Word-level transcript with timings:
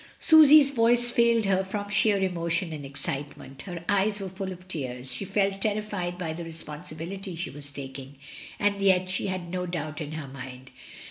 Susy's 0.19 0.71
voice 0.71 1.11
failed 1.11 1.45
her 1.45 1.63
from 1.63 1.87
sheer 1.87 2.17
emotion 2.17 2.73
and 2.73 2.83
excitement, 2.87 3.61
her 3.61 3.85
eyes 3.87 4.19
were 4.19 4.29
full 4.29 4.51
of 4.51 4.67
tears, 4.67 5.11
she 5.11 5.25
felt 5.25 5.61
terrified 5.61 6.17
by 6.17 6.33
the 6.33 6.43
responsibility 6.43 7.35
she 7.35 7.51
was 7.51 7.69
taking, 7.71 8.15
and 8.57 8.81
yet 8.81 9.11
she 9.11 9.27
had 9.27 9.51
no 9.51 9.67
doubt 9.67 10.01
in 10.01 10.13
her 10.13 10.27
mind. 10.27 10.71